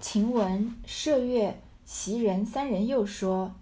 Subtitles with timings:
[0.00, 3.54] 晴雯、麝月、袭人三人又说：“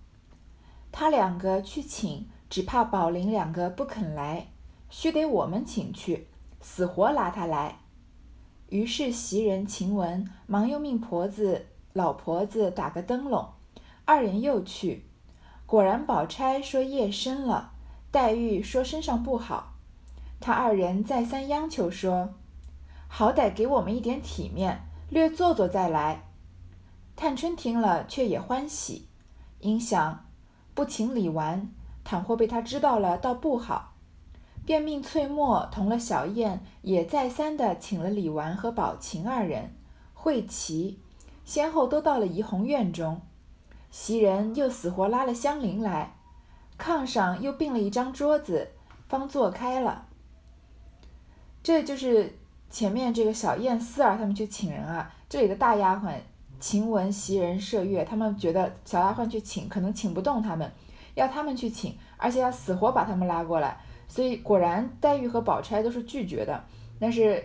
[0.93, 4.47] 他两个去请，只怕宝林两个不肯来，
[4.89, 6.29] 须得我们请去，
[6.61, 7.81] 死活拉他来。”
[8.71, 13.49] 于是袭人、晴雯忙又命婆子、老婆子打个灯笼，
[14.05, 15.07] 二人又去。
[15.67, 17.73] 果然，宝钗说夜深了，
[18.13, 19.75] 黛玉说身上不好，
[20.39, 22.35] 他二人再三央求说
[23.09, 26.23] ：“好歹给我们一点体面，略坐坐再来。”
[27.19, 29.09] 探春听了，却也欢喜，
[29.59, 30.25] 因想
[30.73, 31.67] 不请李纨，
[32.05, 33.95] 倘或被他知道了，倒不好，
[34.65, 39.75] 便命翠墨同了小燕，也再三的请了李纨和宝琴二人
[40.15, 41.01] 会齐，
[41.45, 43.21] 先后都到了怡红院中。
[43.91, 46.15] 袭人又死活拉了香菱来，
[46.79, 48.71] 炕上又并了一张桌子，
[49.09, 50.07] 方坐开了。
[51.65, 52.39] 这就是
[52.71, 56.21] 前面这个小燕、四儿他们去请人啊，这里的大丫鬟。
[56.61, 60.71] 晴雯、袭人、麝月，他们觉得小丫鬟去请可能请不动他们，
[61.15, 63.79] 要他们去请，而且要死活把他们拉过来。
[64.09, 66.65] 所以果然黛玉和宝钗都是拒绝的。
[66.99, 67.43] 但是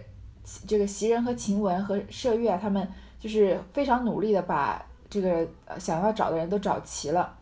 [0.68, 2.88] 这个袭人和晴雯和麝月啊，他们
[3.20, 7.38] 就是非常努力的把这个想要找的人都找齐了。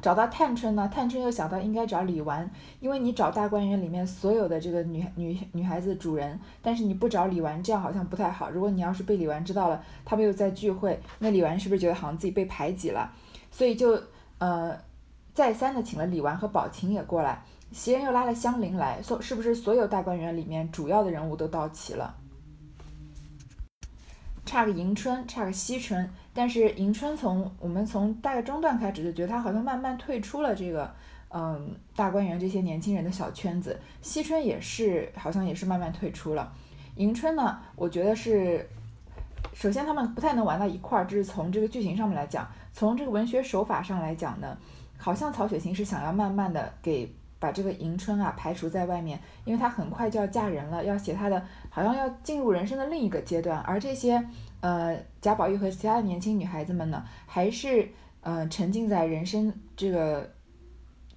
[0.00, 2.48] 找到探春呢，探春又想到应该找李纨，
[2.80, 8.50] 因为你找大观园里面所有的这个女女女孩子主人，但是你不找李纨，这样好像不太好。
[8.50, 13.12] 如果你要是被李纨知道了，他们又在聚会，那李纨是不是觉得好像自己被排挤了？
[13.50, 14.00] 所以就
[14.38, 14.76] 呃
[15.34, 22.14] 再三的请了李纨和宝琴也过来，袭人又拉了香菱来，所是不是所有大观园里面主要的人物都到齐了？
[24.44, 26.10] 差个迎春，差个惜春。
[26.32, 30.92] 但是迎春从我们从大概中段开始就觉得她好像慢慢退出了这个，
[31.28, 33.78] 嗯，大观园这些年轻人的小圈子。
[34.00, 36.52] 惜春也是，好像也是慢慢退出了。
[36.96, 38.68] 迎春呢，我觉得是，
[39.52, 44.56] 首先他们不太能玩到一块儿，这是从这个剧情上面来讲，从这个文学手法上来讲呢，
[44.96, 54.24] 好像曹雪芹是想要慢慢的给把这个迎春啊排除在外面，因为她很快就要嫁人了，要写她的，好像要进入人生的另一个阶段，而这些。
[54.62, 57.88] 呃，贾宝玉和其他的年轻女孩子们呢，还是
[58.20, 60.30] 呃沉浸在人生这个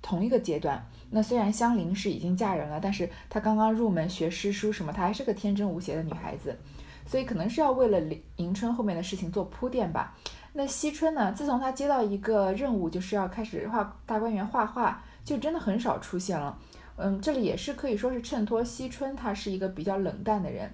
[0.01, 0.81] 同一个阶段。
[1.09, 6.57] 那虽然香菱是已经嫁人了，但是她刚刚入门学诗书什么，她还是个天真无邪的女孩子，
[7.05, 7.99] 所以可能是要为了
[8.37, 10.15] 迎春后面的事情做铺垫吧。
[10.53, 16.57] 那惜春呢，自从她接到一个任务，就是要开始画大观园画画，就真的很少出现了。
[16.95, 20.71] 嗯，这里也是可以说是衬托惜春，她是一个比较冷淡的人。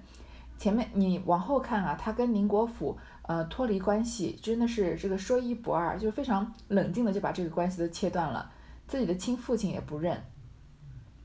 [0.58, 8.52] 前面你往后看啊，他跟宁国府呃脱离关系，真的是这个说一不二，就非常冷静的就把这个关系都切断了，
[8.86, 10.22] 自己的亲父亲也不认，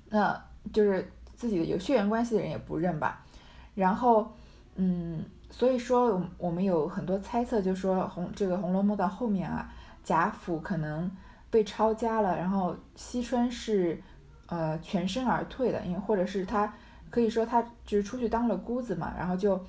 [0.08, 3.26] 那就是自己的有血缘关系的人也不认吧。
[3.74, 4.32] 然后
[4.76, 9.70] 嗯，所以说我们有很多猜测，就说红这个《红楼梦》到后面啊，
[10.02, 11.12] 贾府可能
[11.56, 14.04] 被抄家了，然后惜春是
[14.48, 16.74] 呃全身而退的，因为或者是他。
[17.12, 19.64] 可以说他就是出去当了姑子嘛，然后就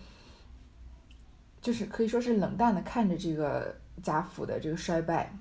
[1.60, 5.32] 就是可以说是冷淡的看着这个贾府的这个衰败。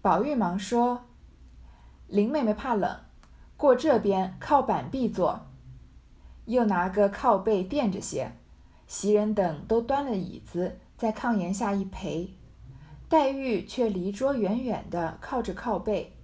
[0.00, 1.06] 宝玉忙说
[2.06, 3.00] ：“林妹妹怕冷，
[3.56, 5.40] 过这边靠板壁坐。”
[6.46, 8.30] 又拿个靠背垫着些。
[8.86, 12.32] 袭人等都端了椅子，在炕沿下一陪，
[13.08, 16.16] 黛玉却离桌远远的靠着靠背，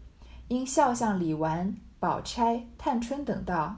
[0.49, 1.77] 因笑向李纨。
[1.99, 3.77] 宝钗、探春等道：“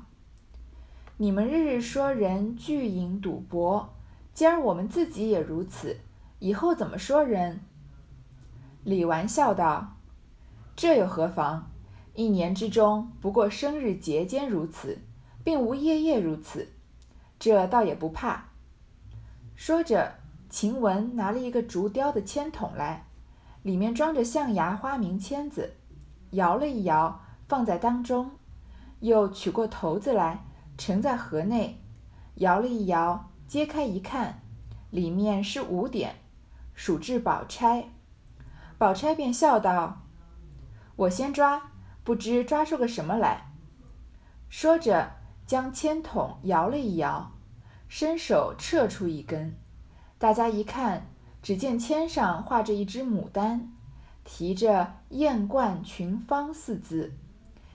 [1.16, 3.94] 你们日日说人聚饮赌博，
[4.34, 6.00] 今儿我们自己也如此，
[6.40, 7.60] 以后怎么说人？”
[8.82, 9.98] 李纨笑道
[10.74, 11.70] ：“这又何妨？
[12.14, 14.98] 一年之中不过生日节间如此，
[15.44, 16.72] 并无夜夜如此，
[17.38, 18.46] 这倒也不怕。”
[19.54, 20.14] 说着，
[20.48, 23.06] 晴雯拿了一个竹雕的签筒来，
[23.62, 25.74] 里面装着象牙花名签子，
[26.30, 27.20] 摇了一摇。
[27.48, 28.32] 放在当中，
[28.98, 30.44] 又取过头子来，
[30.76, 31.80] 盛在盒内，
[32.34, 34.42] 摇了一摇，揭开一看，
[34.90, 36.16] 里面是五点，
[36.74, 37.90] 数至宝钗。
[38.78, 40.02] 宝钗便笑道
[40.96, 41.70] ：“我先抓，
[42.02, 43.52] 不知抓出个什么来。”
[44.50, 45.12] 说着，
[45.46, 47.30] 将签筒摇了一摇，
[47.86, 49.56] 伸手撤出一根，
[50.18, 51.06] 大家一看，
[51.42, 53.70] 只见签上画着一只牡丹，
[54.24, 57.12] 提着“艳冠群芳”四字。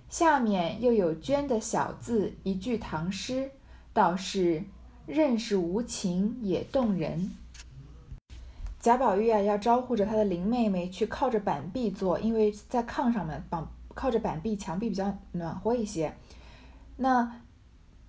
[0.09, 3.51] 下面又有娟的小字一句唐诗，
[3.93, 4.63] 倒是
[5.05, 7.31] 认识无情也动人。
[8.79, 16.15] 贾宝玉啊，要招呼着他的林妹妹去靠着板壁坐，因为在炕上面绑靠着板壁，墙壁比较暖和一些。
[16.97, 17.39] 那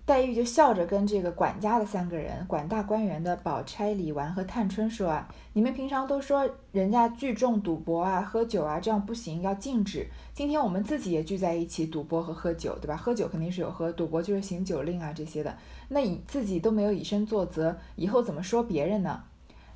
[0.05, 10.05] 黛玉就笑着跟这个管家的三个人，管大观园的宝钗、李纨和探春说啊，你们平常都说人家聚众赌博啊、喝酒啊，这样不行，要禁止。
[10.33, 12.97] 今天我们自己也聚在一起赌博和喝酒，对吧？
[12.97, 15.55] 喝酒肯定是有喝，赌博就是行酒令啊这些的。
[15.87, 19.23] 那你自己都没有以身作则，以后怎么说别人呢？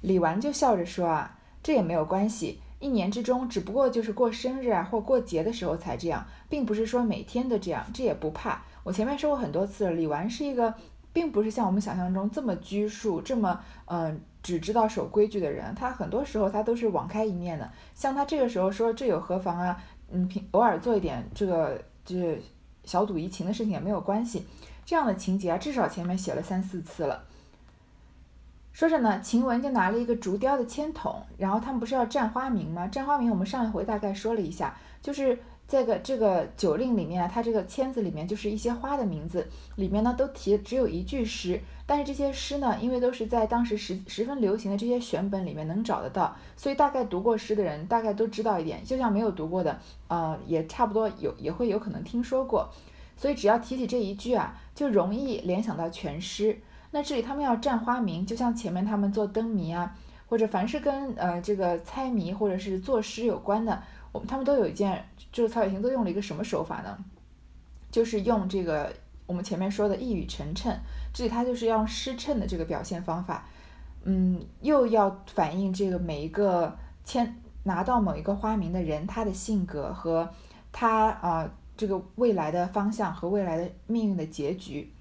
[0.02, 8.64] 李纨就笑着说啊，这也没有关系，一年之中只不过就是过生日啊或过节的时候才这样，并不是说每天都这样，这也不怕。
[8.84, 10.74] 我前面说过很多次了，李纨是一个，
[11.12, 15.74] 并不是像我们想象中这么拘束、这么嗯只知道守规矩的人。
[15.76, 17.70] 他很多时候他都是网开一面的。
[17.96, 19.84] 像他这个时候说这有何妨啊？
[20.10, 22.42] 嗯，平偶尔做一点这个就是
[22.86, 24.46] 小赌怡情的事情也没有关系。
[24.86, 27.24] 这样的情节啊，至少前面写了三四次了。
[28.78, 32.86] 说着呢，晴雯就拿了一个竹雕的签筒，然后他们不是要占花名吗？
[32.86, 35.40] 占花名我们上一回大概说了一下，就是。
[35.70, 39.46] 这个这个酒令里面，它这个签子里面就是一些花的名字，
[39.76, 49.78] 里面呢都提只有一句诗，但是这些诗呢，因为都是在当时十十分流行的这些选本里面能找得到，所以大概读过诗的人大概都知道一点，就像没有读过的，
[50.08, 52.70] 呃，也差不多有也会有可能听说过，
[53.18, 56.58] 所以只要提起这一句啊，就容易联想到全诗。
[56.92, 59.96] 那这里他们要占花名，就像前面他们做灯谜啊，
[60.28, 63.82] 或者凡是跟呃这个猜谜或者是作诗有关的。
[64.14, 66.98] 我们他们都有一件，就是曹雪芹都用了一个什么手法呢？
[67.92, 68.92] 就是用这个
[69.26, 70.76] 我们前面说的一语成谶，
[71.14, 73.46] 这里他就是要用诗称的这个表现方法，
[74.04, 80.30] 嗯，又要反映这个每一个签拿到某一个花名的人他的性格和
[80.72, 84.92] 他啊这个未来的方向和未来的命运的结局。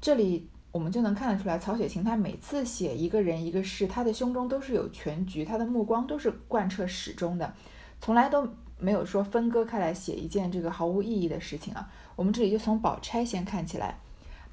[0.00, 0.48] 这里。
[0.70, 7.54] 我们就能看得出来，曹雪芹他每次写一个人一个事，他的胸中都是有全局，他的目光都是贯彻始终的，
[8.02, 8.46] 从来都
[8.78, 11.90] 没有说分割开来写一件这个毫无意义的事情啊。
[12.14, 13.98] 我们这里就从宝钗先看起来，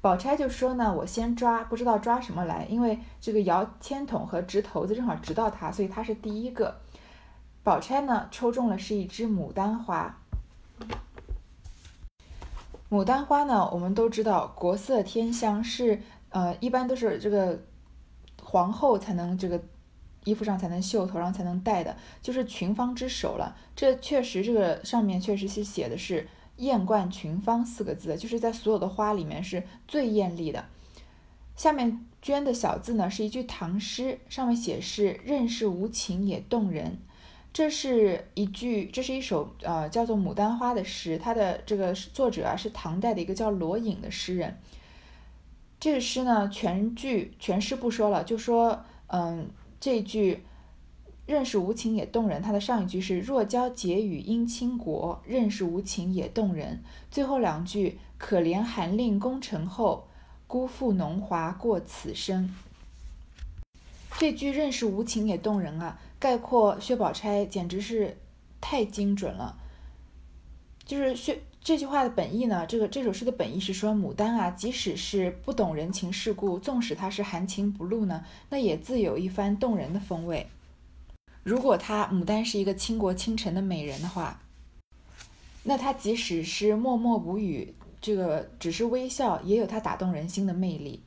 [0.00, 6.74] 宝钗就说呢，我先抓，不知道抓什么来，因为这个摇签筒和掷骰子正好值到他，所以他是第一个。
[7.62, 10.18] 宝钗呢抽中了是一支牡丹花。
[12.88, 17.60] 牡丹花呢，我们都知道国色天香，是呃一般都是这个
[18.40, 19.60] 皇后才能这个
[20.24, 23.56] 衣服上才能绣，头上才能戴的，就是群芳之首了。
[23.74, 26.28] 这确实这个上面确实是写的是
[26.58, 30.64] “艳冠群芳”四个字，就是在所有的花里面是最艳丽的。
[31.56, 36.98] 下面娟的小字呢是一句唐诗，上面写是“任是无情也动人”。
[37.56, 44.58] 这是一句，这是一首呃叫做《牡丹花》的诗，它的这个作者啊是唐代的一个叫罗隐的诗人。
[45.80, 49.48] 这个诗呢，全句全诗不说了，就说嗯
[49.80, 50.44] 这句
[51.24, 60.06] “任是无情也动人”，它的上一句是“若教解语应倾国，任是无情也动人”，最后两句“可怜寒令功成后，
[60.46, 62.54] 辜负浓华过此生”。
[64.18, 65.98] 这句“任是无情也动人”啊。
[66.18, 68.16] 概括薛宝钗简直是
[68.60, 69.58] 太精准了，
[70.84, 80.46] 就是薛这句话的本意呢，这个这首诗的本意是说，牡丹啊，即使是不懂人情世故，纵使她是含情不露呢，那也自有一番动人的风味。
[81.42, 84.40] 如果她牡丹是一个倾国倾城的美人的话，
[85.64, 91.02] 那她即使是默默无语，这个只是微笑，也有她打动人心的魅力。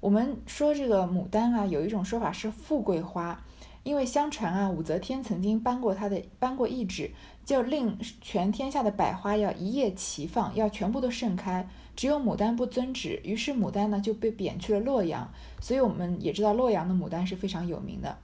[0.00, 3.42] 我们说这个牡丹啊，有一种说法是富贵花。
[3.82, 7.10] 因为相传啊，武则天曾经颁过她的颁过懿旨，
[7.44, 15.28] 就令全天下的百花要一夜齐放，要全部都盛开，只有牡丹不遵旨，于是牡丹呢就被贬去了洛阳。
[15.60, 18.16] 所以我们也知道洛阳的牡丹是非常有名的。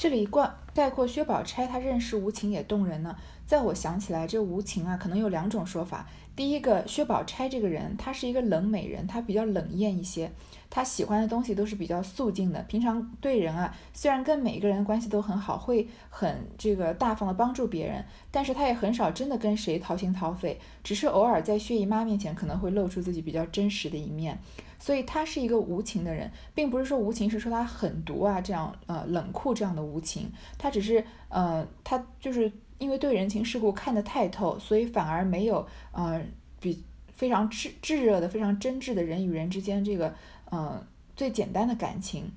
[0.00, 3.14] 这里贯概括薛宝钗，她认识无情也动人呢。
[3.46, 6.08] 在我想起来，这无情啊，可能有两种说法。
[6.34, 10.32] 第一个，薛宝钗这个人，她是一个冷美人，她比较冷艳一些。
[10.70, 24.38] 她喜欢的东西都是比较素净的，平常对人啊，虽然跟每一个人关系都很好，会很这个大方的帮助别人，但是她也很少真的跟谁掏心掏肺，只是偶尔在薛姨妈面前可能会露出自己比较真实的一面，
[24.80, 36.20] 所以他是一个无情的人，并不是说无情是说他狠毒啊这样呃冷酷这样的无情，他只是呃他就是因为对人情世故看得太透，所以反而没有呃
[36.58, 36.82] 比
[37.14, 40.12] 非常炙炙热的非常真挚的人与人之间这个。
[40.52, 40.84] 嗯，
[41.14, 42.28] 最简单的感情，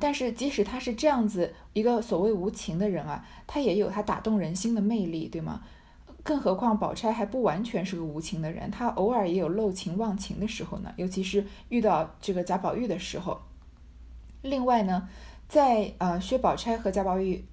[0.00, 5.62] 但是即使他是这样子一个所谓无情的人啊，他也有他打动人心的魅力，对吗？
[6.26, 13.40] 更何况宝钗还不完全是个无情的人，她偶尔也有漏情忘情的时候呢，尤其是遇到这个贾宝玉的时候。
[14.42, 15.08] 另外呢，
[15.48, 17.44] 在呃薛宝钗和贾宝玉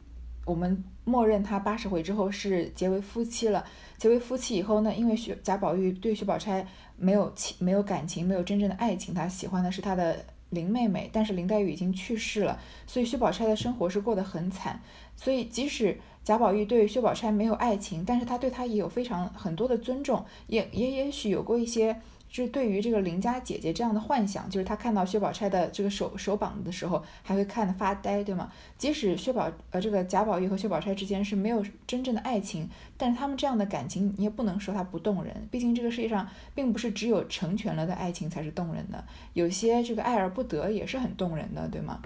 [0.45, 3.63] 我们默认他八十回之后是结为夫妻了。
[3.97, 11.09] 结为夫妻以后呢，因为薛贾宝玉对薛宝钗没有情、没有感情、没有真正的爱情，他喜欢的是他的林妹妹。
[11.13, 14.81] 但是林黛玉已经去世了，所以薛宝钗的生活是过得很惨。
[15.15, 21.99] 所以即使贾宝玉对薛宝钗没有爱情，但是他对她也有非常很多的尊重，也也也许有过一些。
[22.33, 28.51] 就是对于这个邻家姐姐这样的幻想，就是他看到薛宝钗的这个手手绑的时候，还会看得发呆，对吗？
[28.75, 35.47] 即使薛宝呃这个贾宝玉和薛宝钗之间是没有真正的爱情，但是他们这样的感情，你也不能说它不动人。
[35.51, 41.99] 毕竟这个世界上并不是只有成全了的爱情才是动人的，有些这个爱而不得也是很动人的，对吗？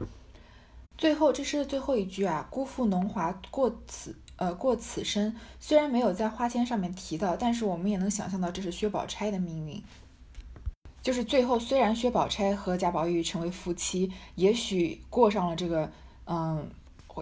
[0.97, 9.81] 最后这是最后一句啊，辜负农华过此呃过此生，虽然没有在花笺上面提到，但是我们也能想象到这是薛宝钗的命运。
[11.03, 15.89] 就是最后，虽然薛宝钗和贾宝玉成为夫妻，也许过上了这个，
[16.25, 16.67] 嗯，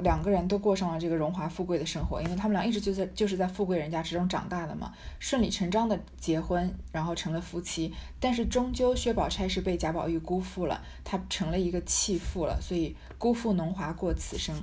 [0.02, 7.94] 两个人都过上了这个荣华富贵的生活，因为他们俩一直就在就是在富贵人家之中长大的嘛，顺理成章的结婚，然后成了夫妻。
[8.20, 14.56] 但是终究薛宝钗是被贾宝玉辜负了，她成了一个弃妇了，所以辜负浓华过此生。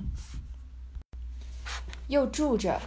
[2.09, 2.81] 又住着，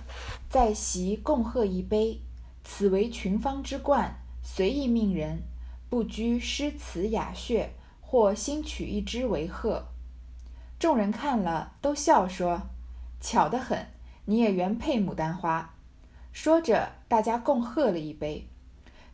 [0.49, 2.19] 在席共贺一杯，
[2.63, 5.41] 此为群芳之冠，随意命人。
[5.87, 7.67] 不拘诗词雅谑，
[8.01, 9.85] 或新取一支为贺。
[10.85, 12.61] 众人看了，都笑说
[13.19, 13.87] ：“巧得很，
[14.25, 15.73] 你也原配牡丹花。”
[16.31, 18.47] 说着，大家共喝了一杯。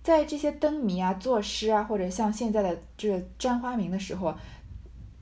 [0.03, 4.35] 在这些灯谜啊、作诗啊，或者像现在的这个沾花名的时候，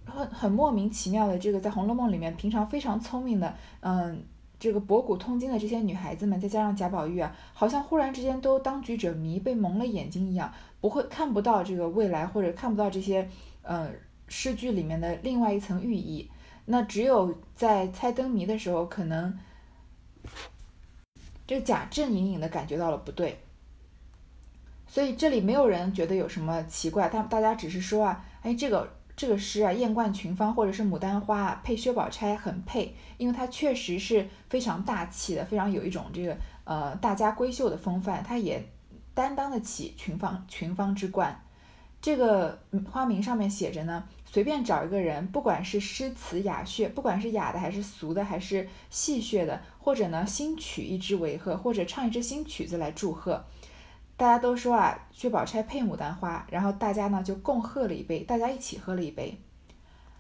[0.06, 4.24] 很很莫名其妙的，这个在《红楼梦》里面，平常非常聪明的，嗯。
[4.58, 10.52] 这个博古通今的这些女孩子们，再加上贾宝玉啊，好像忽然之间都当局者迷，被蒙了眼睛一样，
[10.82, 13.30] 不会看不到这个未来，或者看不到这些，
[13.62, 13.94] 嗯，
[14.28, 16.30] 诗句里面的另外一层寓意。
[16.72, 19.38] 那只有在猜灯谜的时候，可能
[21.48, 23.40] 这贾政隐隐的感觉到了不对，
[24.88, 28.98] 所以这里没有人觉得有什么奇怪，但大家只是说啊，哎，这个。
[29.20, 38.66] 这个诗啊，艳冠群芳或者是牡丹花配薛宝钗很配，因为它确实是非常大气的，非常有一种这个呃大家闺秀的风范，它也
[39.14, 41.44] 担当得起群芳群芳之冠。
[42.02, 42.58] 这个
[42.90, 53.46] 花名上面写着呢，随便找一个人，不管是诗词雅谑，不管是雅的还是俗的，还是戏谑的，或者呢新曲一支为贺，或者唱一支新曲子来祝贺。
[54.16, 59.38] 大家都说啊，薛宝钗配牡丹花，然后大家呢就共喝了一杯，大家一起喝了一杯。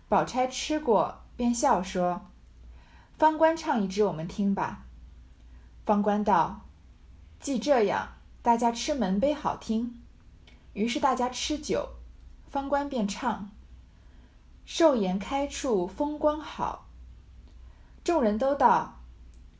[0.10, 2.28] 宝钗吃过，便笑说
[3.18, 4.86] ：“方官唱一支，我们听吧。”
[5.86, 6.66] 方官道
[7.40, 8.10] ：“既这样，
[8.42, 9.96] 大家吃门杯好听。”
[10.80, 11.90] 于是大家吃酒，
[12.50, 13.52] 方官便唱
[14.64, 16.88] ：“寿筵开处风光好。”
[18.02, 19.02] 众人都道：“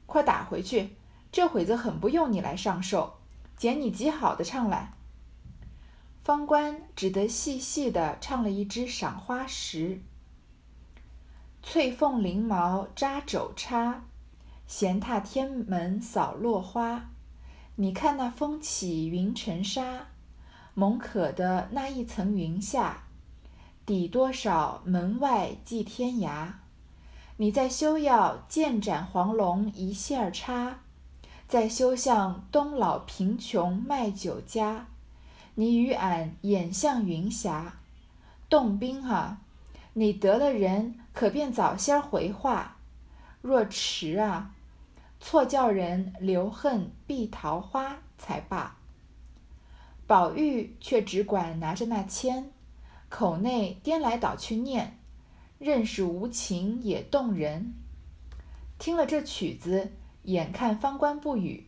[0.08, 0.96] 快打回去，
[1.30, 3.18] 这会子很不用你来上寿。”
[3.58, 4.94] 捡你极好的唱来，
[6.24, 9.96] 方官只得细细的唱了一支《赏花时》
[11.62, 14.06] ：“翠凤翎毛扎肘插，
[14.66, 17.10] 闲踏天门扫落花。
[17.76, 20.08] 你看那风起云沉沙，
[20.80, 23.04] 蒙可的那一层云下，
[23.86, 26.54] 抵多少门外寄天涯。
[27.36, 30.80] 你在休要剑斩黄龙一线插。”
[31.50, 34.86] 在休向东老贫穷卖酒家，
[35.56, 37.74] 你与俺眼向云霞。
[38.48, 39.40] 洞宾啊，
[39.94, 42.78] 你得了人，可便早些回话。
[43.42, 44.52] 若迟啊，
[45.20, 48.78] 错叫人留恨碧桃花才罢。
[50.10, 52.50] 宝玉却只管拿着那签，
[53.10, 54.98] 口内颠来倒去念，
[55.60, 57.76] 任是无情也动人。
[58.80, 59.92] 听了这曲子。
[60.24, 61.68] 眼看方官不语，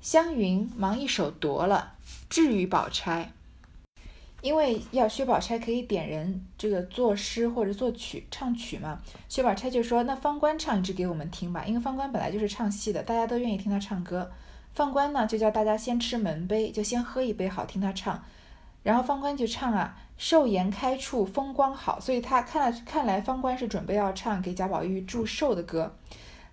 [0.00, 1.94] 湘云忙一手夺了，
[2.28, 3.32] 至于宝钗。
[4.42, 14.30] 因为要薛宝钗可以点人这个作诗或者作曲唱曲嘛，薛宝钗就说：“那方官唱一支给我们听吧。”因为方官本来就是唱戏的，大家都愿意听他唱歌。
[14.74, 18.22] 方官呢就叫大家先吃门杯，就先喝一杯，好听他唱。
[18.82, 25.94] 然后方官就唱啊：“寿筵开处风光好。”所以他看来看来方官是准备要唱给贾宝玉祝寿的歌。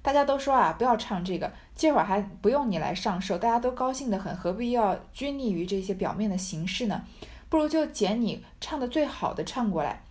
[0.02, 7.04] 大家都说啊，不要唱这个，这会儿还不用你来上寿，大家都高兴得很，何必要拘泥于这些表面的形式呢？
[7.50, 10.02] 不如就捡你唱的最好的唱过来。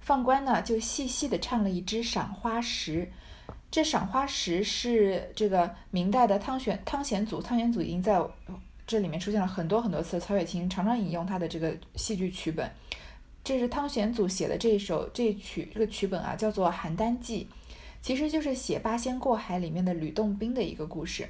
[0.00, 3.10] 放官呢，就细细的唱了一支《赏花时》。
[3.70, 8.20] 这《赏花时》是这个明代的汤显汤显祖，汤显祖已经在
[8.86, 12.70] 这里面出现了很多很多次，曹雪芹常常引用他的这个戏剧曲本。
[13.44, 17.46] 这是汤显祖写的这一首这曲这个曲本啊，叫做《邯郸记》。
[18.00, 21.28] 其实就是写《八仙过海》里面的吕洞宾的一个故事。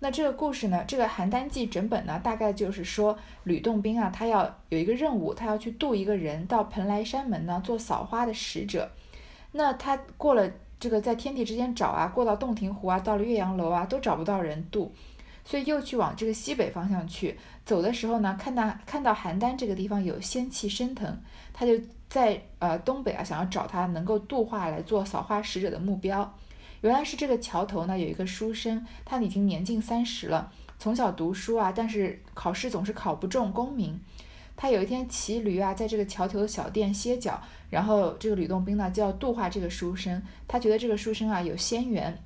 [0.00, 8.90] 那这个故事呢，这个《邯郸记》整本呢，大概就是说吕洞宾啊，他要有一个任务，他要去渡一个人到蓬莱山门呢做扫花的使者。
[9.52, 10.50] 那他过了
[10.80, 14.90] 这个在天地之间找啊，过到洞庭湖啊，到了岳阳楼啊，都找不到人渡，
[15.44, 17.38] 所以又去往这个西北方向去。
[17.66, 21.20] 走的时候呢，看到看到邯郸这个地方有仙气升腾，
[21.52, 21.74] 他就
[22.08, 26.34] 在呃东北啊，想要找他能够度化来做扫花使者的目标。
[26.80, 34.00] 原来是这个桥头呢，有一个书生，他已经年近三十了，从小读书啊，但是考试总是考不中功名。
[34.60, 37.40] 他有一天骑驴啊，在这个桥头的小店歇脚，
[37.70, 42.22] 然后这个吕洞宾呢就要度化这个书生，他觉得这个书生啊有仙缘，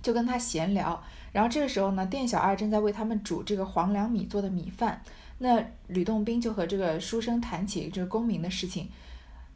[0.00, 1.02] 就跟他闲聊。
[1.32, 5.02] 然后这个时候呢，店小二正在为他们煮这个黄粱米做的米饭，
[5.38, 8.88] 那吕洞宾就和这个书生谈起这个功名的事情，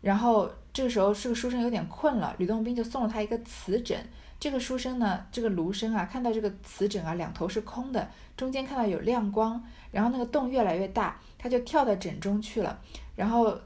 [0.01, 0.51] 然后。
[0.75, 3.97] 这个时候，这个书生有点困了，吕洞宾就送了他一个瓷枕。
[4.45, 12.79] 这个书生呢，这个卢生啊，看到这个瓷枕啊，两头是空的，中间看到有亮光，然后那个洞越来越大，他就跳到枕中去了。
[13.17, 13.59] 然后，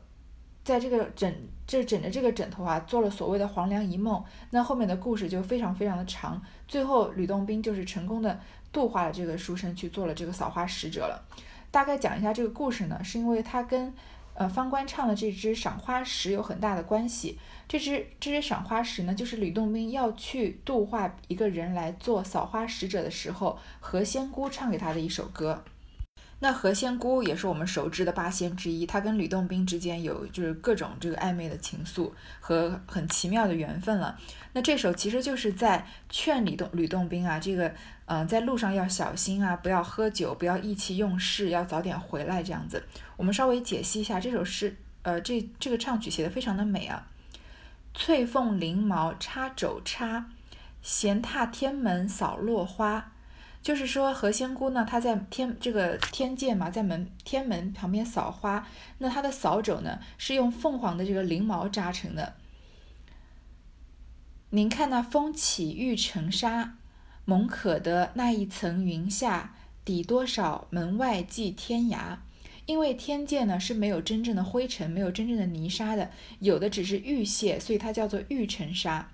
[0.63, 1.35] 在这个枕，
[1.67, 4.23] 这枕着这个枕头啊，做了所谓的黄粱一梦。
[4.51, 8.39] 那后面的故事就非常非常的长，最后吕洞宾就是成功的
[8.71, 11.21] 度化了这个书生，去做了这个扫花使者了。
[11.73, 13.93] 大概讲一下这个故事呢，是因为他跟。
[14.39, 17.37] 呃，方官唱的这支赏花石有很大的关系。
[17.67, 25.65] 这支这支赏花石呢，就是吕洞宾要去度化一个人来做扫花使者的时候，何仙姑唱给他的一首歌。
[26.41, 34.17] 那何仙姑也是我们熟知的八仙之一，她跟吕洞宾之间有就是各种这个暧昧的情愫和很奇妙的缘分了。
[34.53, 37.75] 那这首其实就是在劝吕洞吕洞宾啊，这个
[38.07, 42.85] 嗯，在路上要小心啊，不要喝酒，不要意气用事，要早点回来这样子。
[43.17, 47.09] 我们稍微解析一下这首诗，呃，这这个唱曲写的非常的美啊。
[47.95, 50.27] 翠凤翎毛插肘插，
[50.83, 53.11] 闲踏天门扫落花。
[53.63, 58.67] 就是说何仙姑呢，她在天这个天界嘛，在门天门旁边扫花，
[58.99, 62.35] 那她的扫帚呢是用凤凰的这个翎毛扎成的。
[64.51, 66.79] 您看那风起玉成沙，
[67.27, 69.55] 蒙可得那一层云下，
[69.85, 72.17] 抵多少门外寄天涯。
[72.65, 79.11] 因为天界呢是没有真正的灰尘，没有真正的泥沙的，有的只是玉屑，所以它叫做玉成沙。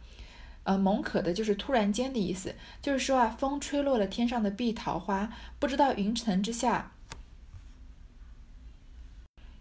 [0.65, 6.93] 呃，蒙可的就是突然间的意思，就是说啊，风吹落了天上的碧桃花，不知道云层之下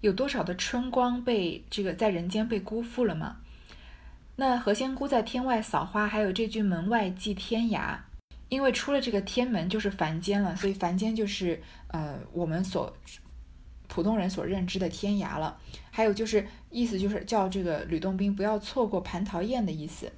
[0.02, 3.38] 有多少的春光被这个在人间被辜负了吗？
[4.38, 7.98] 那何仙姑在天外扫花，还有这句门外即天涯，
[8.50, 12.96] 因为出了这个天门就是凡间了，所以凡间就是呃我们所
[13.88, 15.60] 普通人所认知的天涯了。
[15.92, 20.12] 还有就是意思就是叫这个吕洞宾不要错过蟠桃宴的意思。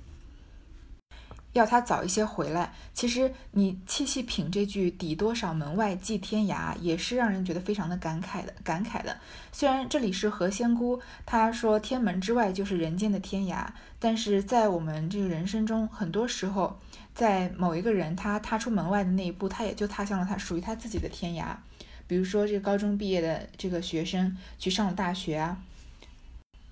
[1.56, 2.74] 要他早一些回来。
[2.94, 8.54] 其实你细细品这句“抵多少门外寄天涯”，也是让人觉得非常的感慨的。
[8.62, 9.18] 感慨的。
[9.54, 13.66] 虽然这里是何仙姑，她说天门之外就是人间的天涯，
[13.98, 16.78] 但是在我们这个人生中，很多时候，
[17.14, 21.56] 在某一个人他踏出门外的那一步，他也就踏向了他属于他自己的天涯。
[22.06, 25.58] 比如说，这个高中毕业的这个学生去上了大学啊。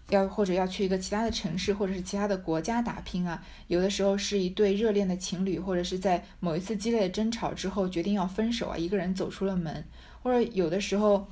[0.10, 9.84] 要或者要去一个其他的城市，或者是其他的国家打拼啊，有的时候是一对热恋的情侣，或者是在某一次激烈的争吵之后决定要分手啊，一个人走出了门，
[10.22, 11.28] 或者有的时候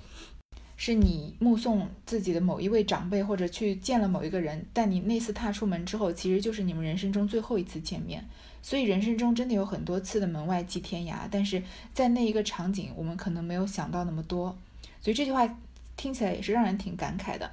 [0.78, 8.26] 是你目送自己的某一位长辈，或者去见了某一个人，但你那次踏出门之后，其实就是你们人生中最后一次见面，
[8.64, 11.62] 所以人生中真的有很多次的门外寄天涯，但是
[11.94, 14.58] 在那一个场景，我们可能没有想到那么多，
[15.02, 15.58] 所以这句话
[15.96, 17.52] 听起来也是让人挺感慨的。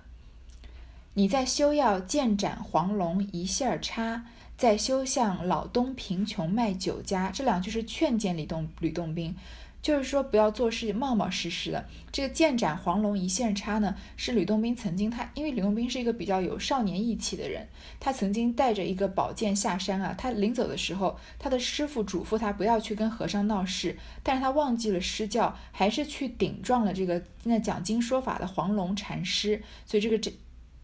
[1.19, 4.25] 你在修要剑斩黄龙一线儿插，
[4.57, 7.33] 在修向老东贫穷卖酒家。
[7.35, 9.35] 这两句是劝谏吕洞吕洞宾，
[9.83, 11.85] 就是说不要做事冒冒失失的。
[12.13, 17.67] 这个剑斩黄龙一线插呢，是吕洞宾曾经他，因为吕洞宾是一个比较有少年义气的人，
[17.99, 20.15] 他曾经带着一个宝剑下山啊。
[20.17, 30.33] 他临走的时候，他的师傅嘱咐他不要去跟和尚闹事，但是他忘记了施教，还是去顶撞了这个那讲经说法的黄龙禅师，所以这个这。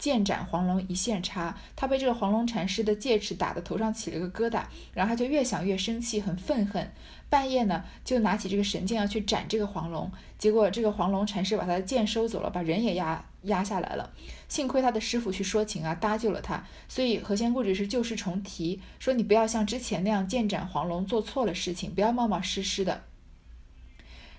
[0.05, 4.63] 剑斩黄龙一线插，他被这个黄龙禅师的戒尺打得头上起了个疙瘩，
[4.93, 6.93] 然后他就越想越生气，很愤恨。
[7.31, 14.13] 半夜呢，就拿起这个神剑要去斩这个黄龙，结果这个黄龙禅师把他的剑收走了，把人也压压下来了。
[14.47, 16.63] 幸亏他的师傅去说情啊，搭救了他。
[16.87, 23.05] 所以何仙姑只是旧事重提，说你不要像之前那样剑斩黄龙，做错了事情，不要冒冒失失的。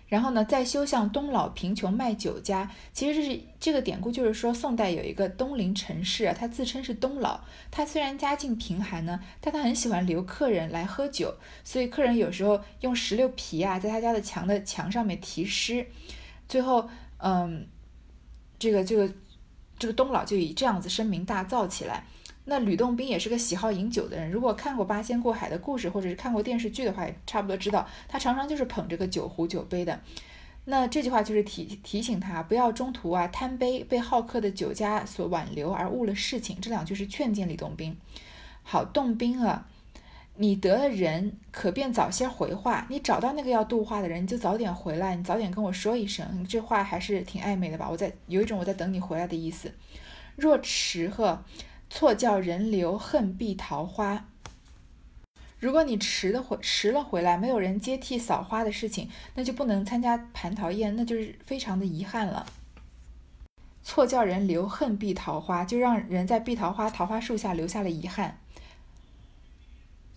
[0.08, 2.70] 然后呢，再修向东老贫穷卖酒家。
[2.94, 7.40] 其实这是这个典故，就是说宋代有一个东陵陈氏啊，他自称是东老。
[7.72, 15.88] 他虽然家境贫寒呢，但他很喜欢留客人来喝酒，所以客人有时候用石榴皮啊，在他家的墙的墙上面题诗。
[16.48, 16.88] 最后，
[17.18, 17.68] 嗯，
[18.60, 19.12] 这个这个
[19.80, 22.06] 这个东老就以这样子声名大噪起来。
[22.48, 30.00] 那吕洞宾也是个喜好饮酒的人，如果看过八仙过海的故事，或者是看过电视剧的话，也差不多知道他常常就是捧着个酒壶酒杯的。
[30.66, 36.62] 那这句话就是提提醒他不要中途啊贪杯，被好客的酒家所挽留而误了事情。
[36.62, 37.98] 这两句是劝谏吕洞宾。
[38.62, 39.68] 好，洞宾啊，
[40.36, 42.86] 你得了人，可便早些回话。
[42.92, 46.46] 你找到那个要度化的人，你就早点回来，你早点跟我说一声。
[46.48, 47.88] 这话还是挺暧昧的吧？
[47.90, 49.72] 我在有一种我在等你回来的意思。
[50.36, 51.44] 若迟呵。
[51.96, 54.26] 错叫人留，恨碧桃花。
[55.58, 62.46] 如果你迟的回迟了回来，没有人接替扫花的事情，那就不能参加蟠桃宴，那就是非常的遗憾了。
[63.82, 68.42] 错叫人留，恨碧桃花，就让人在碧桃花桃花树下留下了遗憾。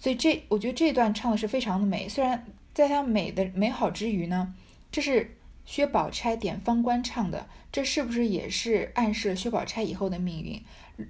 [0.01, 4.53] 所以这我觉得这段唱的是非常的美，虽然在它美的美好之余呢，
[4.91, 5.38] 这是
[5.69, 10.65] 薛宝钗点方官唱的，这是不是也是暗示薛宝钗以后的命运？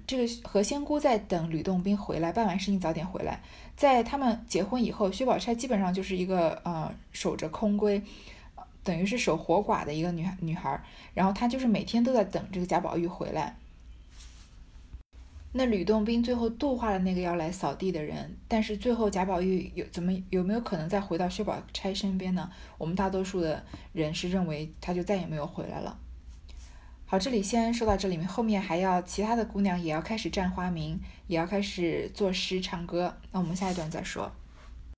[0.05, 3.41] 这个何仙姑在等吕洞宾回来，办完事情早点回来。
[3.77, 8.01] 在他们结婚以后，薛宝钗基本上就是一个呃守着空闺，
[8.83, 10.83] 等于是守活寡的一个女女孩。
[11.13, 13.55] 然后她就是每天都在等这个贾宝玉回来。
[15.51, 22.51] 那吕洞宾最后度化了那个要来扫地的人，但是最后贾宝玉有怎么有没有可能再回到薛宝钗身边呢？
[22.77, 25.97] 我们大多数的人是认为他就再也没有回来了。
[27.07, 33.17] 好，这里先说到这里面，后面还要其他的姑娘也要开始占花名，也要开始作诗唱歌。
[33.31, 34.31] 那我们下一段再说。